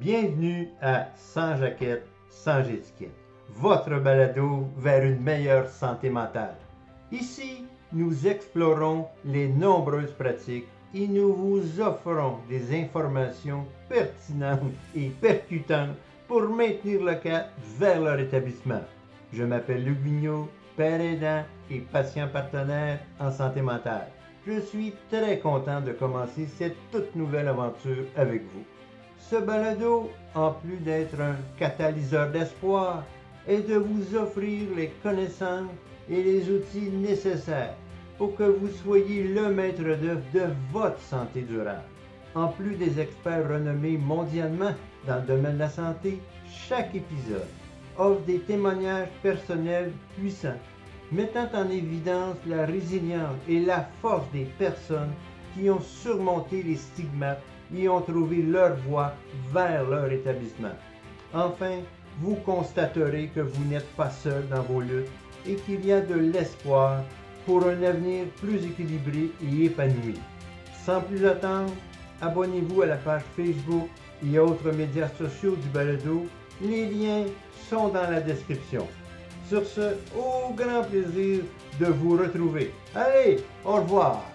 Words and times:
Bienvenue 0.00 0.70
à 0.82 1.06
Sans 1.14 1.56
jaquette, 1.56 2.08
sans 2.28 2.68
étiquette, 2.68 3.14
votre 3.50 4.00
balado 4.00 4.66
vers 4.76 5.04
une 5.04 5.20
meilleure 5.20 5.68
santé 5.68 6.10
mentale. 6.10 6.56
Ici, 7.12 7.64
nous 7.92 8.26
explorons 8.26 9.06
les 9.24 9.48
nombreuses 9.48 10.10
pratiques 10.10 10.66
et 10.94 11.06
nous 11.06 11.32
vous 11.32 11.80
offrons 11.80 12.38
des 12.48 12.76
informations 12.76 13.66
pertinentes 13.88 14.72
et 14.96 15.10
percutantes 15.10 15.96
pour 16.26 16.42
maintenir 16.42 17.04
le 17.04 17.14
cap 17.14 17.52
vers 17.78 18.00
leur 18.00 18.18
établissement. 18.18 18.82
Je 19.32 19.44
m'appelle 19.44 19.84
Luc 19.84 20.00
Vigneault, 20.00 20.48
père 20.76 21.00
aidant 21.00 21.44
et 21.70 21.78
patient 21.78 22.26
partenaire 22.26 22.98
en 23.20 23.30
santé 23.30 23.62
mentale. 23.62 24.08
Je 24.44 24.58
suis 24.58 24.92
très 25.08 25.38
content 25.38 25.80
de 25.80 25.92
commencer 25.92 26.46
cette 26.46 26.76
toute 26.90 27.14
nouvelle 27.14 27.46
aventure 27.46 28.06
avec 28.16 28.42
vous. 28.42 28.64
Ce 29.30 29.36
balado, 29.36 30.10
en 30.34 30.50
plus 30.52 30.76
d'être 30.76 31.18
un 31.18 31.36
catalyseur 31.58 32.30
d'espoir, 32.30 33.04
est 33.48 33.66
de 33.66 33.76
vous 33.76 34.14
offrir 34.16 34.68
les 34.76 34.88
connaissances 35.02 35.70
et 36.10 36.22
les 36.22 36.50
outils 36.50 36.90
nécessaires 36.90 37.74
pour 38.18 38.36
que 38.36 38.42
vous 38.42 38.68
soyez 38.84 39.24
le 39.24 39.48
maître 39.48 39.82
d'œuvre 39.82 40.20
de 40.34 40.42
votre 40.72 41.00
santé 41.00 41.40
durable. 41.40 41.80
En 42.34 42.48
plus 42.48 42.76
des 42.76 43.00
experts 43.00 43.48
renommés 43.48 43.96
mondialement 43.96 44.74
dans 45.06 45.16
le 45.16 45.22
domaine 45.22 45.54
de 45.54 45.60
la 45.60 45.70
santé, 45.70 46.20
chaque 46.68 46.94
épisode 46.94 47.48
offre 47.96 48.20
des 48.26 48.40
témoignages 48.40 49.08
personnels 49.22 49.92
puissants, 50.18 50.60
mettant 51.10 51.48
en 51.54 51.70
évidence 51.70 52.36
la 52.46 52.66
résilience 52.66 53.38
et 53.48 53.60
la 53.60 53.88
force 54.02 54.30
des 54.32 54.46
personnes 54.58 55.12
qui 55.54 55.70
ont 55.70 55.80
surmonté 55.80 56.62
les 56.62 56.76
stigmates 56.76 57.42
et 57.74 57.88
ont 57.88 58.00
trouvé 58.00 58.42
leur 58.42 58.76
voie 58.88 59.14
vers 59.52 59.88
leur 59.88 60.10
établissement. 60.12 60.76
Enfin, 61.32 61.80
vous 62.20 62.36
constaterez 62.36 63.30
que 63.34 63.40
vous 63.40 63.64
n'êtes 63.64 63.88
pas 63.96 64.10
seul 64.10 64.46
dans 64.48 64.62
vos 64.62 64.80
luttes 64.80 65.10
et 65.46 65.56
qu'il 65.56 65.84
y 65.84 65.92
a 65.92 66.00
de 66.00 66.14
l'espoir 66.14 67.02
pour 67.46 67.64
un 67.66 67.82
avenir 67.82 68.26
plus 68.40 68.64
équilibré 68.64 69.30
et 69.42 69.64
épanoui. 69.64 70.14
Sans 70.84 71.00
plus 71.00 71.26
attendre, 71.26 71.72
abonnez-vous 72.20 72.82
à 72.82 72.86
la 72.86 72.96
page 72.96 73.22
Facebook 73.36 73.88
et 74.24 74.38
autres 74.38 74.70
médias 74.72 75.08
sociaux 75.18 75.56
du 75.56 75.68
balado. 75.68 76.26
Les 76.62 76.86
liens 76.86 77.24
sont 77.68 77.88
dans 77.88 78.08
la 78.10 78.20
description. 78.20 78.86
Sur 79.48 79.66
ce, 79.66 79.94
au 80.16 80.54
grand 80.54 80.84
plaisir 80.84 81.42
de 81.80 81.86
vous 81.86 82.16
retrouver. 82.16 82.72
Allez, 82.94 83.38
au 83.64 83.74
revoir! 83.76 84.33